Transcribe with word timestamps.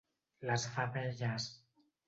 Les 0.47 0.65
femelles: 0.77 1.47